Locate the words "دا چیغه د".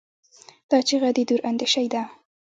0.69-1.17